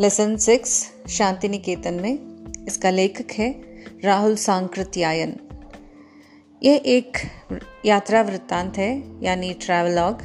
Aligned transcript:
Lesson 0.00 0.36
six 0.36 0.92
Shanti 1.08 1.48
Niketan 1.48 1.94
में 1.94 2.18
इसका 2.66 2.90
लेखक 2.90 3.32
है 3.32 3.60
राहुल 4.04 4.36
सांकृत्यायन। 4.36 5.36
यह 6.62 6.80
एक 6.86 7.18
यात्रा 7.84 8.22
वृत्तांत 8.22 8.78
है, 8.78 9.22
यानी 9.22 9.52
ट्रैवलॉग 9.52 10.18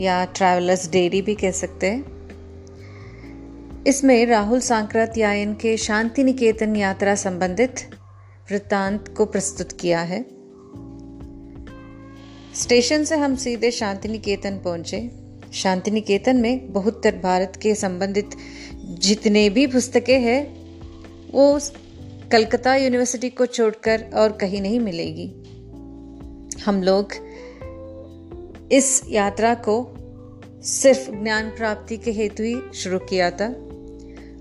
या 0.00 0.24
ट्रैवलर्स 0.24 0.90
डेयरी 0.90 1.22
भी 1.22 1.34
कह 1.34 1.50
सकते 1.50 1.86
हैं। 1.86 2.04
इसमें 3.86 4.26
राहुल 4.26 4.60
सांकृत्यायन 4.60 5.54
के 5.54 5.76
शांति 5.76 6.24
निकेतन 6.24 6.76
यात्रा 6.76 7.14
संबंधित 7.14 7.74
वृत्तांत 8.50 9.14
को 9.16 9.24
प्रस्तुत 9.26 9.72
किया 9.72 10.00
है। 10.00 10.22
स्टेशन 12.54 13.04
से 13.04 13.16
हम 13.16 13.36
सीधे 13.36 13.70
शांति 13.70 14.08
निकेतन 14.08 14.58
पहुँचे। 14.58 15.22
शांति 15.52 15.90
निकेतन 15.90 16.36
में 16.36 16.72
बहुत 16.72 17.06
भारत 17.06 17.52
के 17.62 17.74
संबंधित 17.74 18.30
जितने 18.92 19.50
भी 19.50 19.66
पुस्तकें 19.66 20.20
हैं, 20.20 20.70
वो 21.32 21.60
कलकत्ता 22.32 22.76
यूनिवर्सिटी 22.76 23.30
को 23.30 23.46
छोड़कर 23.46 24.10
और 24.14 24.32
कहीं 24.32 24.62
नहीं 24.62 24.80
मिलेगी। 24.80 25.32
हम 26.64 26.82
लोग 26.82 27.08
इस 28.72 29.02
यात्रा 29.08 29.54
को 29.54 29.94
सिर्फ़ 30.62 31.10
ज्ञान 31.10 31.50
प्राप्ति 31.50 31.96
के 31.96 32.10
हेतु 32.10 32.42
ही 32.42 32.56
शुरू 32.74 32.98
किया 32.98 33.30
था। 33.30 33.46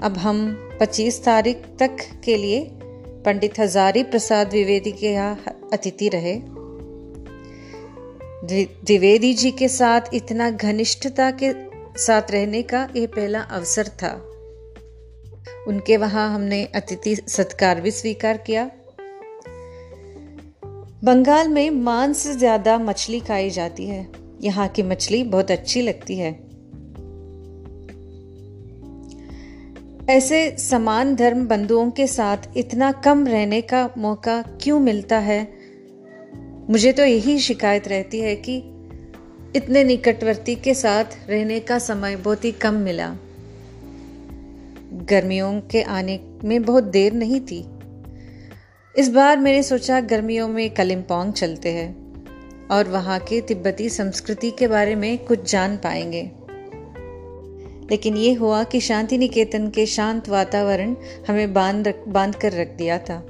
अब 0.01 0.15
हम 0.17 0.69
25 0.79 1.23
तारीख 1.23 1.57
तक 1.79 1.97
के 2.23 2.37
लिए 2.37 2.69
पंडित 3.25 3.59
हजारी 3.59 4.03
प्रसाद 4.03 4.47
द्विवेदी 4.47 4.91
के 4.91 5.07
यहाँ 5.07 5.69
अतिथि 5.73 6.09
रहे। 6.09 6.41
द्विवेदी 8.85 9.33
जी 9.33 9.51
के 9.51 9.67
साथ 9.67 10.01
इतना 10.13 10.49
घनिष्ठता 10.49 11.31
के 11.31 11.53
साथ 11.99 12.21
रहने 12.31 12.61
का 12.61 12.89
यह 12.95 13.07
पहला 13.07 13.39
अवसर 13.39 13.87
था। 13.87 14.27
उनके 15.67 15.97
वहाँ 15.97 16.35
हमने 16.35 16.65
अतिथि 16.65 17.15
सत्कार 17.15 17.81
भी 17.81 17.91
स्वीकार 17.91 18.37
किया। 18.37 18.69
बंगाल 21.03 21.47
में 21.47 21.69
मांस 21.69 22.17
से 22.17 22.33
ज़्यादा 22.33 22.77
मछली 22.77 23.19
खाई 23.19 23.49
जाती 23.49 23.85
है। 23.85 24.07
यहाँ 24.41 24.67
की 24.67 24.83
मछली 24.83 25.23
बहुत 25.23 25.51
अच्छी 25.51 25.81
लगती 25.81 26.15
है। 26.15 26.31
ऐसे 30.09 30.57
समान 30.57 31.15
धर्म 31.15 31.47
बंधुओं 31.47 31.91
के 31.91 32.07
साथ 32.07 32.37
इतना 32.57 32.91
कम 32.91 33.27
रहने 33.27 33.61
का 33.61 33.89
मौका 33.97 34.41
क्यों 34.41 34.79
मिलता 34.79 35.17
है? 35.19 35.41
मुझे 36.69 36.91
तो 36.91 37.03
यही 37.03 37.39
शिकायत 37.39 37.87
रहती 37.87 38.19
है 38.19 38.35
कि 38.35 38.57
इतने 39.55 39.83
निकटवर्ती 39.83 40.55
के 40.55 40.73
साथ 40.73 41.05
रहने 41.29 41.59
का 41.59 41.79
समय 41.79 42.15
बहुत 42.15 42.45
ही 42.45 42.51
कम 42.51 42.73
मिला। 42.73 43.15
गर्मियों 44.93 45.61
के 45.61 45.81
आने 45.81 46.19
में 46.43 46.63
बहुत 46.63 46.83
देर 46.83 47.13
नहीं 47.13 47.41
थी। 47.41 47.65
इस 48.97 49.09
बार 49.09 49.37
मैंने 49.37 49.63
सोचा 49.63 49.99
गर्मियों 50.01 50.47
में 50.47 50.69
कलिम्पोंग 50.69 51.33
चलते 51.33 51.69
हैं 51.69 52.01
और 52.71 52.87
वहाँ 52.87 53.19
के 53.19 53.41
तिब्बती 53.41 53.89
संस्कृति 53.89 54.51
के 54.51 54.67
बारे 54.67 54.95
में 54.95 55.17
कुछ 55.17 55.51
जान 55.51 55.77
पाएँगे। 55.77 56.31
लेकिन 57.91 58.17
ये 58.17 58.33
हुआ 58.33 58.63
कि 58.63 58.79
शांति 58.79 59.17
निकेतन 59.17 59.69
के 59.69 59.85
शांत 59.85 60.29
वातावरण 60.29 60.95
हमें 61.27 61.53
बाँध 61.53 62.03
बाँध 62.07 62.35
कर 62.35 62.51
रख 62.51 62.67
दिया 62.67 62.97
था। 62.97 63.27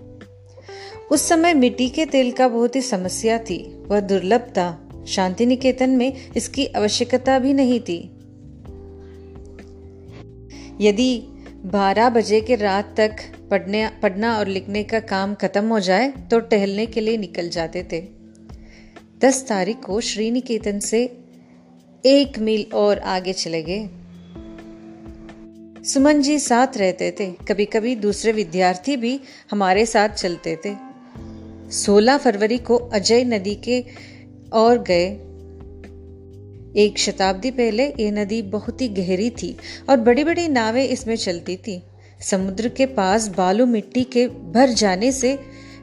उस 1.11 1.29
समय 1.29 1.53
मिट्टी 1.53 1.89
के 1.89 2.05
तेल 2.05 2.31
का 2.31 2.47
बहुत 2.47 2.75
ही 2.75 2.81
समस्या 2.81 3.37
थी, 3.37 3.83
वह 3.87 3.99
दुर्लभ 3.99 4.41
था। 4.41 4.89
शांति 5.07 5.45
निकेतन 5.45 5.89
में 5.89 6.13
इसकी 6.37 6.65
आवश्यकता 6.65 7.39
भी 7.39 7.53
नहीं 7.53 7.79
थी। 7.79 8.17
यदि 10.81 11.27
12 11.65 12.09
बजे 12.09 12.41
के 12.41 12.55
रात 12.55 12.93
तक 12.97 13.15
पढ़ने, 13.51 13.87
पढ़ना 13.87 14.37
और 14.37 14.47
लिखने 14.47 14.83
का 14.83 14.99
काम 14.99 15.33
खत्म 15.35 15.65
हो 15.65 15.79
जाए 15.79 16.11
तो 16.11 16.39
टहलने 16.39 16.85
के 16.85 17.01
लिए 17.01 17.17
निकल 17.17 17.49
जाते 17.49 17.87
थे। 17.91 18.07
10 19.21 19.45
तारीख 19.47 19.77
को 19.77 20.01
श्रीनिकेतन 20.01 20.79
से 20.79 21.17
एक 22.05 22.39
मील 22.39 22.65
और 22.73 22.99
आगे 22.99 23.33
चले 23.33 23.63
गए। 23.63 23.89
सुमन 25.83 26.21
जी 26.21 26.39
साथ 26.39 26.77
रहते 26.77 27.15
थे। 27.19 27.31
कभी 27.31 27.65
कभी 27.65 27.95
दूसरे 27.95 28.31
विद्यार्थी 28.31 28.97
भी 28.97 29.19
हमारे 29.51 29.85
साथ 29.85 30.09
चलते 30.09 30.59
थे। 30.65 30.75
16 31.71 32.17
फरवरी 32.17 32.57
को 32.57 32.75
अजय 32.75 33.23
नदी 33.23 33.55
के 33.55 33.85
और 34.53 34.83
गए। 34.83 35.30
एक 36.77 36.97
शताब्दी 36.97 37.51
पहले 37.51 37.85
ये 37.87 38.11
नदी 38.11 38.41
बहुत 38.41 38.81
ही 38.81 38.87
गहरी 38.87 39.29
थी 39.29 39.57
और 39.89 39.97
बड़ी 39.97 40.23
बड़ी 40.23 40.47
नावें 40.47 40.83
इसमें 40.83 41.15
चलती 41.15 41.55
थी। 41.57 41.83
समुद्र 42.21 42.69
के 42.69 42.85
पास 42.85 43.27
बालू 43.27 43.65
मिट्टी 43.65 44.03
के 44.03 44.27
भर 44.27 44.69
जाने 44.69 45.11
से 45.11 45.39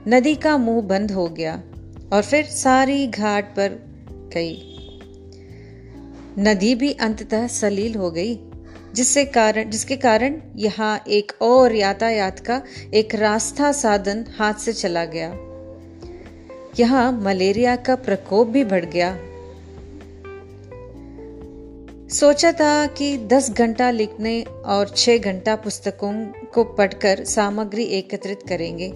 नदी 0.08 0.34
का 0.34 0.56
मुँह 0.56 0.82
बंद 0.82 1.10
हो 1.10 1.28
गया 1.28 1.62
और 2.12 2.22
फिर 2.22 2.44
सारी 2.44 3.06
घाट 3.06 3.44
पर 3.44 3.78
गई। 4.34 4.62
नदी 6.38 6.74
भी 6.74 6.92
अंततः 6.92 7.46
सलील 7.46 7.94
हो 7.94 8.10
गई, 8.10 8.38
जिससे 8.94 9.24
कारण, 9.24 9.70
जिसके 9.70 9.96
कारण 9.96 10.40
यहाँ 10.56 11.04
एक 11.08 11.32
और 11.42 11.74
यातायात 11.74 12.38
का 12.38 12.62
एक 12.94 13.14
रास्ता 13.14 13.72
साधन 13.72 14.24
हाथ 14.38 14.54
से 14.54 14.72
चला 14.72 15.04
गया। 15.04 15.28
यहाँ 16.80 17.12
मलेरिया 17.12 17.76
का 17.76 17.94
प्रकोप 17.96 18.46
भी 18.46 18.64
बढ़ 18.64 18.84
गया। 18.84 19.18
सोचा 22.08 22.52
था 22.52 22.86
कि 22.86 23.16
10 23.18 23.50
घंटा 23.50 23.90
लिखने 23.90 24.42
और 24.42 24.88
6 24.88 25.18
घंटा 25.18 25.56
पुस्तकों 25.56 26.12
को 26.54 26.64
पढ़कर 26.64 27.24
सामग्री 27.24 27.84
एकत्रित 27.84 28.40
करेंगे। 28.48 28.88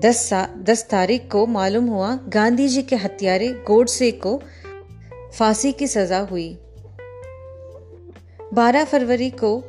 10 0.00 0.30
दस 0.58 0.86
तारीख 0.90 1.28
को 1.32 1.46
मालूम 1.46 1.86
हुआ 1.86 2.14
गांधी 2.28 2.68
जी 2.68 2.82
के 2.82 2.96
हत्यारे 2.96 3.48
गोडसे 3.48 4.10
को 4.10 4.42
फांसी 5.38 5.72
की 5.72 5.86
सजा 5.86 6.18
हुई। 6.18 6.58
12 8.54 8.84
फरवरी 8.84 9.30
को 9.30 9.64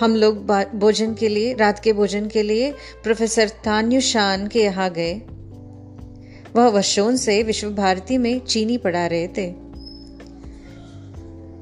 हम 0.00 0.16
लोग 0.16 0.46
भोजन 0.74 1.14
के 1.14 1.28
लिए, 1.28 1.54
रात 1.54 1.78
के 1.78 1.92
भोजन 1.92 2.28
के 2.28 2.42
लिए 2.42 2.72
प्रोफेसर 3.02 3.48
तान्यु 3.48 4.00
शान 4.00 4.46
के 4.46 4.62
यहाँ 4.62 4.90
गए। 4.90 5.14
वह 6.56 6.68
वशोन 6.68 7.16
से 7.16 7.42
विश्व 7.42 7.70
भारती 7.70 8.18
में 8.18 8.38
चीनी 8.40 8.78
पढ़ा 8.78 9.06
रहे 9.06 9.28
थे। 9.28 9.69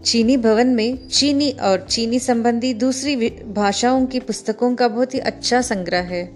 चीनी 0.04 0.36
भवन 0.36 0.66
में 0.66 1.08
चीनी 1.08 1.50
और 1.50 1.86
चीनी 1.90 2.18
संबंधी 2.18 2.74
दूसरी 2.74 3.30
भाषाओं 3.30 4.06
की 4.06 4.20
पुस्तकों 4.20 4.74
का 4.74 4.88
बहुत 4.88 5.14
ही 5.14 5.18
अच्छा 5.18 5.60
संग्रह 5.60 6.00
है। 6.00 6.32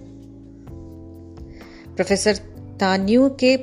प्रोफेसर 1.95 2.35
तान्यू 2.79 3.29
के 3.29 3.57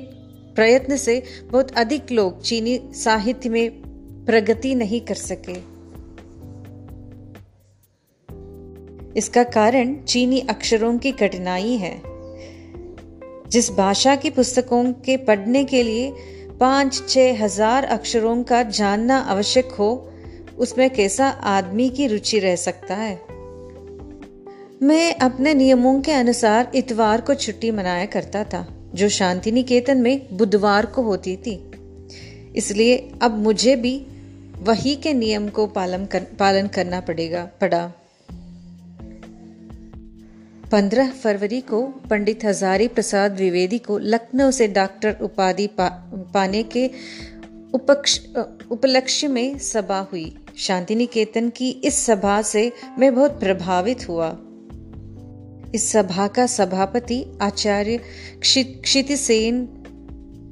प्रयत्न 0.54 0.96
से 0.96 1.22
बहुत 1.50 1.70
अधिक 1.70 2.12
लोग 2.12 2.42
चीनी 2.42 2.80
साहित्य 2.92 3.48
में 3.48 3.70
प्रगति 4.26 4.74
नहीं 4.74 5.00
कर 5.00 5.14
सके। 5.14 5.80
इसका 9.18 9.42
कारण 9.42 9.96
चीनी 10.02 10.40
अक्षरों 10.40 10.98
की 10.98 11.12
कठिनाई 11.12 11.72
है। 11.72 12.02
जिस 13.48 13.70
भाषा 13.70 14.16
की 14.16 14.30
पुस्तकों 14.30 14.92
के 14.92 15.16
पढ़ने 15.16 15.64
के 15.64 15.82
लिए 15.82 16.12
पाँच 16.60 17.08
छह 17.08 17.42
हज़ार 17.44 17.84
अक्षरों 17.84 18.42
का 18.42 18.62
जानना 18.62 19.18
आवश्यक 19.18 19.70
हो 19.72 20.12
उसमें 20.58 20.90
कैसा 20.90 21.28
आदमी 21.28 21.88
की 21.90 22.06
रुचि 22.06 22.38
रह 22.38 22.56
सकता 22.56 22.94
है? 22.94 23.14
मैं 24.82 25.14
अपने 25.14 25.54
नियमों 25.54 26.00
के 26.00 26.12
अनुसार 26.12 26.70
इतवार 26.74 27.20
को 27.20 27.34
छुट्टी 27.34 27.70
मनाया 27.70 28.06
करता 28.06 28.44
था 28.44 28.66
जो 28.94 29.08
शांति 29.08 29.52
निकेतन 29.52 29.98
में 29.98 30.36
बुधवार 30.36 30.86
को 30.86 31.02
होती 31.02 31.36
थी। 31.36 31.54
इसलिए 32.56 33.12
अब 33.22 33.38
मुझे 33.38 33.76
भी 33.76 33.96
वही 34.60 34.94
के 34.96 35.12
नियम 35.14 35.48
को 35.48 35.66
पालन 35.66 36.04
कर, 36.06 36.20
पालन 36.38 36.66
करना 36.66 37.00
पड़ेगा 37.00 37.48
पड़ा। 37.60 37.92
पंद्रह 40.72 41.10
फरवरी 41.10 41.60
को 41.60 41.82
पंडित 42.10 42.44
हजारी 42.44 42.86
प्रसाद 42.88 43.32
द्विवेदी 43.32 43.78
को 43.78 43.98
लखनऊ 43.98 44.50
से 44.50 44.66
डॉक्टर 44.68 45.16
उपाधि 45.22 45.66
पा, 45.66 45.88
पाने 46.34 46.62
के 46.62 46.86
उपलक्ष्य 48.70 49.28
में 49.28 49.58
सभा 49.58 49.98
हुई। 50.12 50.36
शांति 50.56 50.94
निकेतन 50.94 51.48
की 51.48 51.70
इस 51.70 51.94
सभा 52.06 52.40
से 52.42 52.72
मैं 52.98 53.14
बहुत 53.14 53.40
प्रभावित 53.40 54.08
हुआ। 54.08 54.28
इस 55.74 55.90
सभा 55.92 56.26
का 56.28 56.46
सभापति 56.46 57.24
आचार्य 57.42 58.00
क्षितिसेन 58.42 59.64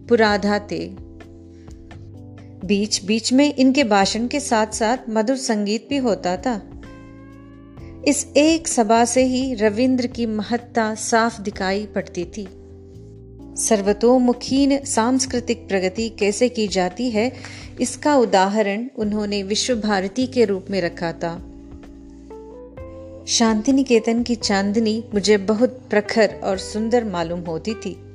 पुराधा 0.09 0.59
थे 0.71 0.87
बीच 2.65 3.05
बीच 3.05 3.33
में 3.33 3.55
इनके 3.55 3.85
भाषण 3.85 4.27
के 4.27 4.41
साथ 4.41 4.67
साथ 4.73 5.09
मधुर 5.09 5.37
संगीत 5.37 5.87
भी 5.91 5.97
होता 5.97 6.37
था। 6.37 6.61
इस 8.09 8.27
एक 8.37 8.69
सभा 8.69 9.05
से 9.05 9.23
ही 9.23 9.55
रविंद्र 9.55 10.07
की 10.07 10.27
महत्ता 10.27 10.95
साफ़ 10.95 11.41
दिखाई 11.41 11.87
पड़ती 11.87 12.25
थी। 12.25 12.49
सर्वतोमुखी 13.57 14.79
सांस्कृतिक 14.85 15.69
प्रगति 15.69 16.09
कैसे 16.09 16.49
की 16.49 16.69
जाती 16.69 17.11
है, 17.11 17.33
इसका 17.81 18.17
उदाहरण 18.17 18.89
उन्होंने 18.99 19.43
विश्व 19.43 19.75
भारती 19.75 20.27
के 20.27 20.45
रूप 20.45 20.67
में 20.71 20.81
रखा 20.81 21.13
था। 21.13 21.37
शांति 23.27 23.73
निकेतन 23.73 24.23
की 24.23 24.35
चांदनी 24.35 25.05
मुझे 25.15 25.37
बहुत 25.37 25.83
प्रखर 25.91 26.41
और 26.45 26.59
सुंदर 26.59 27.05
मालूम 27.05 27.41
होती 27.41 27.75
थी। 27.75 28.15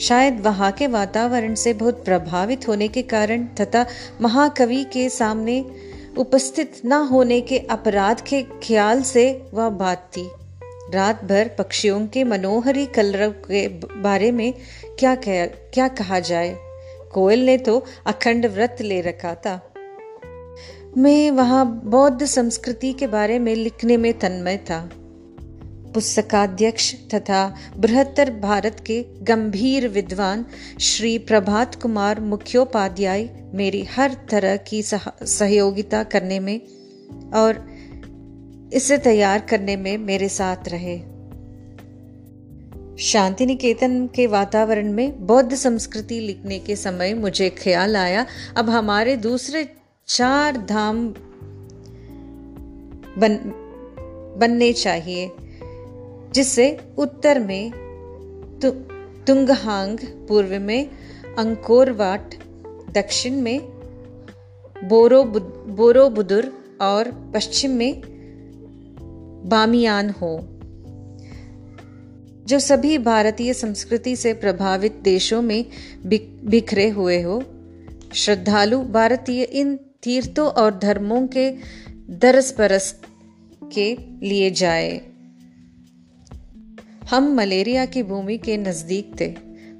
शायद 0.00 0.40
वहाँ 0.40 0.72
के 0.72 0.86
वातावरण 0.86 1.54
से 1.54 1.72
बहुत 1.72 2.04
प्रभावित 2.04 2.68
होने 2.68 2.88
के 2.88 3.02
कारण 3.02 3.44
तथा 3.44 3.86
महाकवि 4.20 4.84
के 4.84 5.08
सामने 5.08 5.64
उपस्थित 6.16 6.72
न 6.84 6.92
होने 6.92 7.40
के 7.40 7.58
अपराध 7.58 8.20
के 8.20 8.42
ख्याल 8.42 9.02
से 9.02 9.46
वह 9.54 9.68
बात 9.68 10.10
थी। 10.16 10.30
रात 10.94 11.24
भर 11.24 11.50
पक्षियों 11.58 12.06
के 12.06 12.24
मनोहरी 12.24 12.86
कलरव 12.86 13.30
के 13.30 13.68
बारे 14.02 14.32
में 14.32 14.54
क्या 14.98 15.14
कह, 15.14 15.46
क्या 15.46 15.88
कहा 15.88 16.20
जाए? 16.20 16.56
कोयल 17.12 17.46
ने 17.46 17.58
तो 17.58 17.84
अखंड 18.06 18.46
व्रत 18.46 18.76
ले 18.80 19.00
रखा 19.00 19.34
था। 19.34 19.72
मैं 20.96 21.30
वहाँ 21.30 21.82
बौद्ध 21.84 22.24
संस्कृति 22.24 22.92
के 22.92 23.06
बारे 23.06 23.38
में 23.38 23.54
लिखने 23.54 23.96
में 23.96 24.18
तन्मय 24.18 24.56
था। 24.56 24.90
पुस्तकाध्यक्ष 25.98 26.94
तथा 27.14 27.54
बृहत्तर 27.76 28.30
भारत 28.30 28.84
के 28.86 29.02
गंभीर 29.02 29.88
विद्वान 29.88 30.44
श्री 30.80 31.18
प्रभात 31.18 31.74
कुमार 31.74 32.20
मुख्योपाध्याय 32.20 33.50
मेरी 33.54 33.82
हर 33.84 34.14
तरह 34.30 34.56
की 34.56 34.82
सहयोगिता 34.82 36.02
करने 36.02 36.40
में 36.40 36.60
और 37.34 37.72
इसे 38.72 38.98
तैयार 38.98 39.40
करने 39.40 39.76
में 39.76 39.98
मेरे 39.98 40.28
साथ 40.28 40.68
रहे। 40.68 40.98
शांति 42.98 43.46
निकेतन 43.46 44.06
के 44.06 44.26
वातावरण 44.26 44.92
में 44.92 45.26
बौद्ध 45.26 45.54
संस्कृति 45.54 46.20
लिखने 46.20 46.58
के 46.58 46.76
समय 46.76 47.14
मुझे 47.14 47.50
ख्याल 47.50 47.96
आया। 47.96 48.26
अब 48.56 48.70
हमारे 48.70 49.16
दूसरे 49.16 49.72
चार 50.08 50.56
धाम 50.56 51.08
बन, 53.18 53.36
बनने 54.38 54.72
चाहिए। 54.72 55.30
जिससे 56.38 56.80
उत्तर 56.98 57.38
में 57.38 57.70
तु, 58.62 58.70
तुंगहांग 59.26 59.98
पूर्व 59.98 60.60
में 60.60 60.90
अंकोरवाट 61.38 62.34
दक्षिण 62.94 63.34
में 63.34 63.60
बोरो 64.84 65.24
बोरोबुदुर 65.68 66.52
और 66.80 67.32
पश्चिम 67.34 67.70
में 67.70 68.02
बामियान 69.48 70.10
हो। 70.10 70.38
जो 72.46 72.58
सभी 72.58 72.98
भारतीय 72.98 73.54
संस्कृति 73.54 74.16
से 74.16 74.34
प्रभावित 74.34 74.92
देशों 74.92 75.42
में 75.42 75.64
बिखरे 76.44 76.88
हुए 76.88 77.22
हो 77.22 77.42
श्रद्धालु 78.14 78.82
भारतीय 78.82 79.42
इन 79.42 79.76
तीर्थों 79.76 80.46
और 80.46 80.78
धर्मों 80.78 81.26
के 81.26 81.50
दरस 82.10 82.52
परस 82.52 83.00
के 83.72 83.96
लिए 84.22 84.50
जाए। 84.50 85.17
हम 87.08 87.32
मलेरिया 87.34 87.84
की 87.86 88.02
भूमि 88.02 88.36
के 88.38 88.56
नज़दीक 88.56 89.12
थे, 89.20 89.28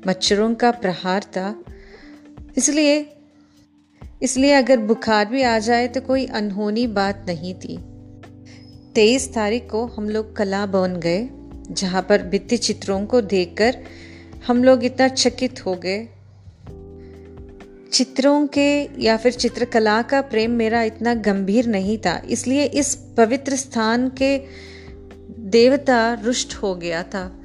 मच्छरों 0.06 0.54
का 0.54 0.70
प्रहार 0.70 1.24
था। 1.26 1.54
इसलिए 2.56 2.94
इसलिए 4.22 4.52
अगर 4.52 4.78
बुखार 4.78 5.26
भी 5.26 5.42
आ 5.42 5.58
जाए 5.58 5.88
तो 5.88 6.00
कोई 6.00 6.24
अनहोनी 6.26 6.86
बात 6.86 7.24
नहीं 7.28 7.54
थी। 7.54 7.76
तेईस 8.94 9.32
तारीख 9.34 9.68
को 9.70 9.84
हम 9.86 10.08
लोग 10.08 10.34
कला 10.36 10.64
भवन 10.66 10.96
गए, 10.96 11.28
जहाँ 11.70 12.02
पर 12.02 12.22
भित्ति 12.22 12.56
चित्रों 12.58 13.04
को 13.06 13.20
देखकर 13.20 13.76
हम 14.46 14.64
लोग 14.64 14.84
इतना 14.84 15.08
चकित 15.08 15.64
हो 15.66 15.74
गए। 15.74 16.08
चित्रों 17.92 18.46
के 18.46 18.68
या 19.04 19.16
फिर 19.16 19.32
चित्रकला 19.32 20.00
का 20.02 20.20
प्रेम 20.22 20.50
मेरा 20.52 20.82
इतना 20.82 21.14
गंभीर 21.14 21.66
नहीं 21.66 21.98
था, 21.98 22.16
इसलिए 22.26 22.64
इस 22.64 22.94
पवित्र 23.16 23.56
स्थान 23.56 24.08
के 24.22 24.36
देवता 25.50 26.14
रुष्ट 26.24 26.54
हो 26.54 26.74
गया 26.74 27.02
था। 27.02 27.40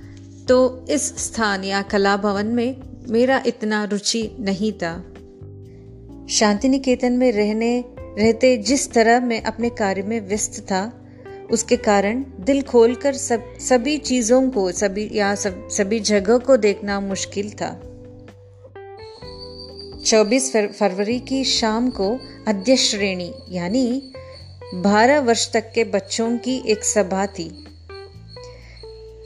तो 0.47 0.85
इस 0.89 1.17
स्थान 1.17 1.63
या 1.63 1.81
कला 1.81 2.17
भवन 2.17 2.45
में 2.45 2.75
मेरा 3.09 3.43
इतना 3.47 3.83
रुचि 3.83 4.37
नहीं 4.39 4.71
था। 4.71 5.13
शांति 6.29 6.69
निकेतन 6.69 7.13
में 7.13 7.31
रहने, 7.31 7.85
रहते 7.99 8.57
जिस 8.57 8.91
तरह 8.91 9.19
मैं 9.19 9.41
अपने 9.41 9.69
कार्य 9.69 10.01
में 10.01 10.27
व्यस्त 10.27 10.59
था, 10.59 10.99
उसके 11.51 11.77
कारण 11.77 12.25
दिल 12.39 12.61
खोलकर 12.61 13.13
सब, 13.13 13.57
सभी 13.59 13.97
चीज़ों 13.97 14.49
को, 14.49 14.71
सभी, 14.71 15.09
या 15.13 15.35
सब, 15.35 15.69
सभी 15.69 15.99
जगह 15.99 16.37
को 16.37 16.57
देखना 16.57 16.99
मुश्किल 16.99 17.49
था। 17.49 17.81
24 20.05 20.53
फरवरी 20.53 21.19
की 21.19 21.43
शाम 21.43 21.89
को 21.89 22.19
अध्यक्ष 22.47 22.91
श्रेणी, 22.91 23.33
यानी 23.49 24.11
12 24.75 25.19
वर्ष 25.19 25.53
तक 25.53 25.71
के 25.75 25.83
बच्चों 25.83 26.37
की 26.37 26.63
एक 26.67 26.83
सभा 26.83 27.25
थी। 27.25 27.62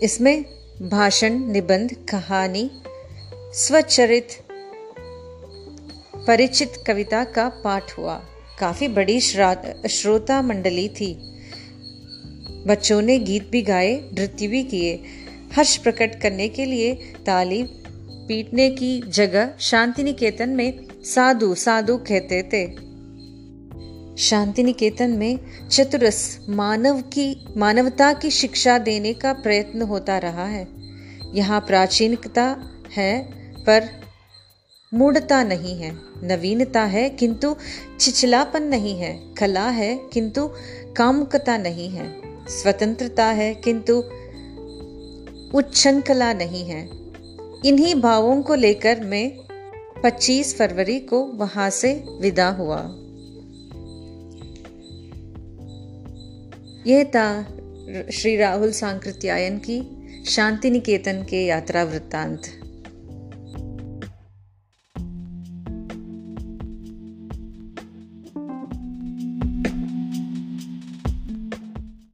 इसमें 0.04 0.46
भाषण, 0.82 1.52
निबंध, 1.52 1.94
कहानी, 2.10 2.72
स्वचरित, 3.54 4.28
परिचित 6.28 6.74
कविता 6.88 7.24
का 7.24 7.50
पाठ 7.50 7.98
हुआ। 7.98 8.16
काफ़ी 8.60 8.88
बड़ी 8.88 9.20
श्रोता 9.20 10.42
मंडली 10.42 10.90
थी। 10.90 11.14
बच्चों 12.68 13.02
ने 13.02 13.20
गीत 13.20 13.50
भी 13.50 13.62
गाए, 13.62 14.02
नृत्य 14.14 14.48
भी 14.48 14.64
किए। 14.64 15.00
हर्ष 15.54 15.78
प्रकट 15.78 16.22
करने 16.22 16.50
के 16.50 16.66
लिए 16.66 16.96
ताली 17.26 17.64
पीटने 18.28 18.70
की 18.70 19.02
जगह 19.08 19.50
शांति 19.60 20.04
निकेतन 20.04 20.50
में 20.50 20.80
साधु 21.04 21.56
साधु 21.56 21.98
कहते 21.98 22.44
थे। 22.44 22.87
शांति 24.18 24.64
निकेतन 24.64 25.10
में 25.10 25.40
चतुरस 25.68 26.40
मानव 26.50 27.02
की, 27.02 27.46
मानवता 27.58 28.14
की 28.14 28.32
शिक्षा 28.32 28.78
देने 28.78 29.14
का 29.14 29.34
प्रयत्न 29.34 29.82
होता 29.82 30.18
रहा 30.18 30.46
है। 30.46 30.68
यहाँ 31.34 31.62
प्राचीनता 31.62 32.70
है, 32.96 33.24
पर 33.64 33.90
मूढ़ता 34.94 35.44
नहीं 35.44 35.76
है। 35.76 35.92
नवीनता 36.24 36.84
है, 36.84 37.10
किंतु 37.10 37.56
छिछलापन 38.00 38.64
नहीं 38.64 39.00
है। 39.00 39.34
कला 39.38 39.70
है, 39.70 40.00
किंतु 40.14 40.50
कामुकता 40.98 41.58
नहीं 41.58 41.90
है। 41.90 42.22
स्वतंत्रता 42.48 43.26
है, 43.26 43.56
किंतु 43.56 43.94
उच्छृंखला 45.58 46.34
नहीं 46.34 46.66
है। 46.66 46.90
इन्हीं 47.66 47.96
भावों 47.96 48.42
को 48.42 48.56
लेकर 48.56 49.00
मैं 49.00 49.32
25 50.04 50.58
फरवरी 50.58 51.00
को 51.00 51.22
वहाँ 51.22 51.70
से 51.70 52.04
विदा 52.22 52.50
हुआ। 52.50 52.96
यह 56.88 57.04
था 57.04 57.44
श्री 58.12 58.36
राहुल 58.38 58.72
सांकृत्यायन 58.72 59.58
की 59.58 59.82
शांति 60.26 60.70
निकेतन 60.70 61.24
के 61.24 61.46
यात्रा 61.46 61.84
वृत्तांत 61.84 62.42